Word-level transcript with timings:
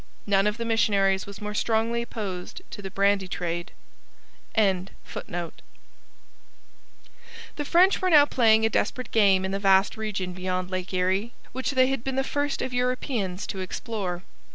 None 0.25 0.47
of 0.47 0.57
the 0.57 0.65
missionaries 0.65 1.27
was 1.27 1.41
more 1.41 1.53
strongly 1.53 2.01
opposed 2.01 2.63
to 2.71 2.81
the 2.81 2.89
brandy 2.89 3.27
trade.] 3.27 3.71
The 4.55 4.81
French 7.63 8.01
were 8.01 8.09
now 8.09 8.25
playing 8.25 8.65
a 8.65 8.69
desperate 8.71 9.11
game 9.11 9.45
in 9.45 9.51
the 9.51 9.59
vast 9.59 9.95
region 9.97 10.33
beyond 10.33 10.71
Lake 10.71 10.91
Erie, 10.91 11.33
which 11.51 11.69
they 11.69 11.85
had 11.85 12.03
been 12.03 12.15
the 12.15 12.23
first 12.23 12.63
of 12.63 12.73
Europeans 12.73 13.45
to 13.45 13.59
explore. 13.59 14.23